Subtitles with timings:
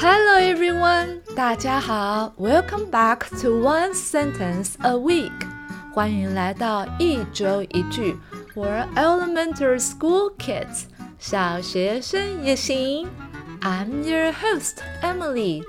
[0.00, 5.30] Hello everyone，大家好，Welcome back to One Sentence a Week，
[5.92, 8.16] 欢迎来到一周一句，
[8.54, 10.84] for elementary school kids，
[11.18, 13.06] 小学生也行。
[13.60, 15.62] I'm your host Emily.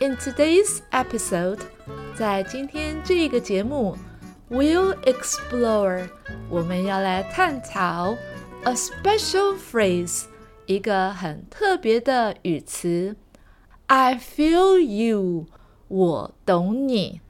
[0.00, 1.60] In today's episode，
[2.16, 3.96] 在今天这个节目，
[4.50, 6.08] we'll explore，
[6.48, 8.16] 我们要来探讨
[8.64, 10.24] a special phrase，
[10.66, 13.14] 一个很特别的语词。
[13.86, 15.46] I feel you，
[15.88, 17.20] 我懂你。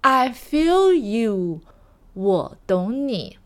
[0.00, 1.60] I feel you，
[2.14, 3.38] 我懂你。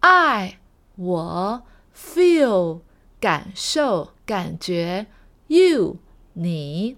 [0.00, 0.58] I
[0.96, 1.62] 我
[1.94, 2.80] feel
[3.20, 5.06] 感受感觉
[5.48, 5.98] you
[6.32, 6.96] 你。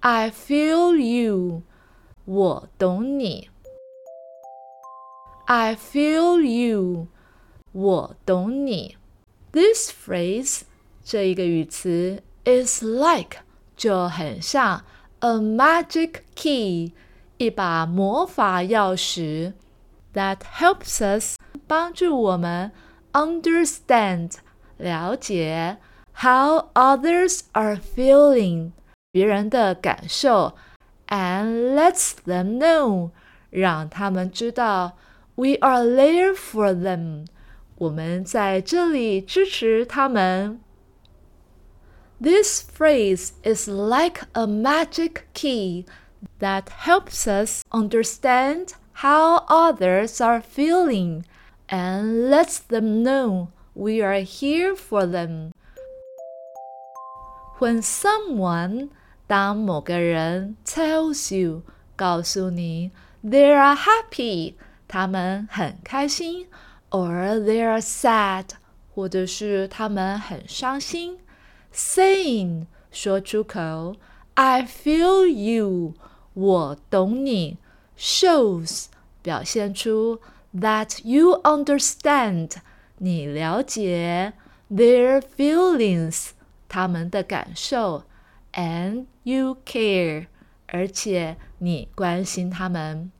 [0.00, 1.62] I feel you，
[2.24, 3.50] 我懂你。
[5.46, 7.08] I feel you，
[7.72, 8.96] 我懂你。
[9.52, 10.62] This phrase
[11.04, 13.38] 这一个语词 is like
[13.76, 14.84] 就很像
[15.20, 16.92] a magic key，
[17.38, 19.54] 一把魔法钥匙，
[20.12, 22.70] that helps us 帮助我们
[23.12, 24.32] understand
[24.76, 25.78] 了解
[26.16, 28.72] how others are feeling
[29.10, 30.54] 别人的感受，
[31.08, 33.10] and lets them know
[33.50, 34.96] 让他们知道
[35.36, 37.26] we are there for them
[37.76, 40.60] 我们在这里支持他们。
[42.20, 45.84] This phrase is like a magic key
[46.38, 51.26] that helps us understand how others are feeling
[51.68, 55.52] and lets them know we are here for them.
[57.58, 58.90] When someone
[59.26, 61.62] 当某个人 tells you
[61.96, 62.90] 告诉你
[63.24, 64.54] they are happy
[64.86, 66.46] 他们很开心
[66.90, 68.50] or they are sad
[68.94, 71.18] 或者是他们很伤心
[71.72, 73.96] saying 说出口，
[74.34, 75.94] I feel you
[76.34, 77.58] 我懂你，
[77.98, 78.86] shows
[79.22, 80.20] 表现出
[80.54, 82.52] that you understand
[82.98, 84.32] 你了解
[84.70, 86.30] their feelings
[86.68, 88.04] 他们的感受，
[88.52, 90.26] and you care
[90.66, 93.10] 而且你关心他们。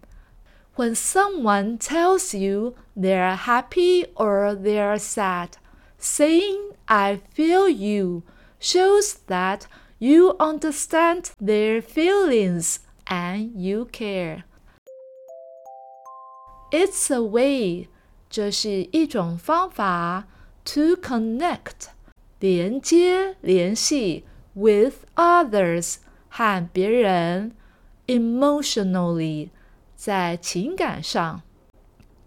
[0.77, 5.51] When someone tells you they're happy or they're sad,
[6.01, 8.23] saying I feel you
[8.61, 9.63] shows that
[9.99, 14.45] you understand their feelings and you care.
[16.71, 17.89] It's a way，
[18.29, 20.25] 这是一种方法，
[20.65, 21.89] to connect，
[22.41, 25.97] 连接、联系 with others，
[26.29, 27.53] 和别人，
[28.07, 29.51] emotionally，
[29.95, 31.43] 在情感上，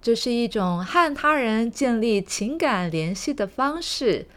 [0.01, 4.27] 这是一种和他人建立情感联系的方式。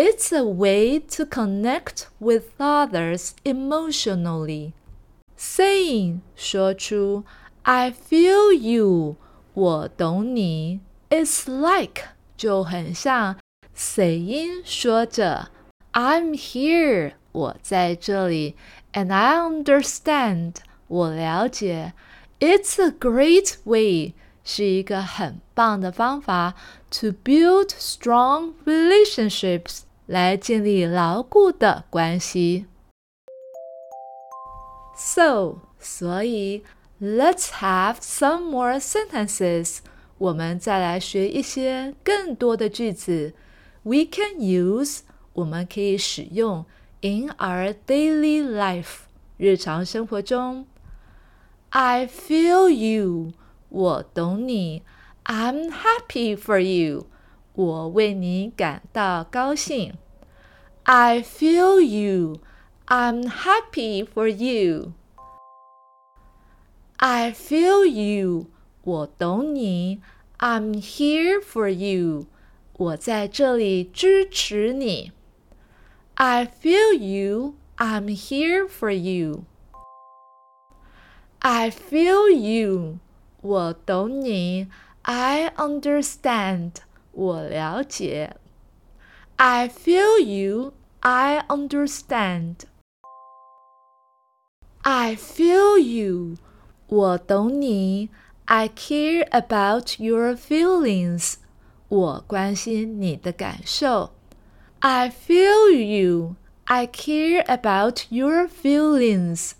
[0.00, 4.74] it's a way to connect with others emotionally.
[5.36, 7.24] Saying 说出
[7.62, 9.16] I feel you
[9.54, 10.80] 我懂你
[11.10, 12.02] is like
[12.36, 13.36] 就很像
[13.74, 15.50] saying 说着
[15.92, 18.54] I'm here 我在这里
[18.92, 20.56] and I understand
[20.88, 21.94] 我了解
[22.38, 24.14] It's a great way
[24.44, 26.54] 是一个很棒的方法
[26.90, 29.80] to build strong relationships
[30.10, 32.66] 来建立牢固的关系。
[34.96, 36.64] So，所以，
[37.00, 39.78] Let's have some more sentences。
[40.18, 43.34] 我们再来学一些更多的句子。
[43.82, 45.00] We can use，
[45.34, 46.64] 我们可以使用
[47.02, 49.00] in our daily life，
[49.36, 50.66] 日常生活中。
[51.68, 53.32] I feel you，
[53.68, 54.82] 我懂你。
[55.24, 57.06] I'm happy for you。
[57.54, 59.94] 我为你感到高兴。
[60.84, 62.40] I feel you.
[62.86, 64.92] I'm happy for you.
[66.98, 68.46] I feel you.
[68.82, 70.00] 我懂你。
[70.38, 72.26] I'm here for you.
[72.74, 75.12] 我在这里支持你。
[76.14, 77.54] I feel you.
[77.76, 79.44] I'm here for you.
[81.40, 82.98] I feel you.
[83.40, 84.68] 我懂你。
[85.02, 86.72] I understand.
[87.12, 88.36] 我了解。
[89.36, 90.72] I feel you.
[91.00, 92.64] I understand.
[94.82, 96.36] I feel you.
[96.88, 98.10] 我懂你。
[98.46, 101.36] I care about your feelings.
[101.88, 104.12] 我关心你的感受。
[104.80, 106.36] I feel you.
[106.64, 109.54] I care about your feelings.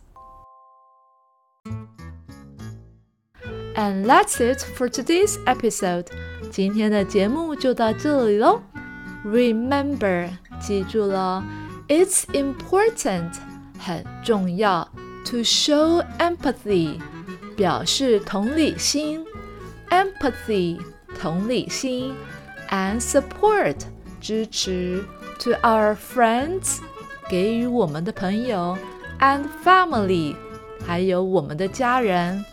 [3.77, 6.11] And that's it for today's episode.
[6.52, 8.62] 今天的节目就到这里喽。
[9.26, 11.42] Remember，记住了
[11.88, 13.32] It's important，
[13.80, 14.90] 很重要。
[15.28, 17.00] To show empathy，
[17.56, 19.26] 表示同理心。
[19.90, 20.78] Empathy，
[21.18, 22.14] 同理心。
[22.70, 23.78] And support，
[24.20, 25.06] 支持。
[25.40, 26.80] To our friends，
[27.30, 28.78] 给予我们的朋友。
[29.22, 30.36] And family，
[30.86, 32.44] 还有我们的家人。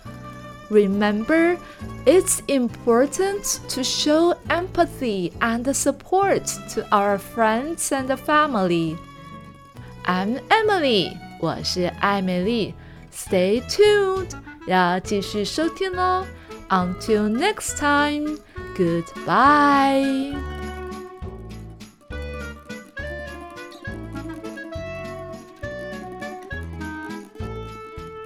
[0.70, 1.58] Remember,
[2.06, 8.98] it's important to show empathy and support to our friends and family.
[10.06, 12.74] I'm Emily，我是艾美丽。
[13.14, 14.32] Stay tuned，
[14.66, 16.26] 要继续收听哦。
[16.70, 18.40] Until next time,
[18.76, 20.34] goodbye.